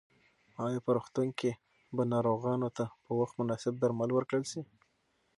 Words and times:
ایا 0.65 0.79
په 0.85 0.91
روغتون 0.97 1.27
کې 1.39 1.51
به 1.95 2.03
ناروغانو 2.13 2.67
ته 2.77 2.85
په 3.05 3.11
وخت 3.19 3.33
مناسب 3.41 3.73
درمل 3.77 4.09
ورکړل 4.13 4.43
شي؟ 4.51 4.61